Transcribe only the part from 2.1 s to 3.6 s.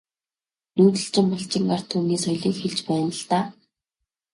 соёлыг хэлж байна л даа.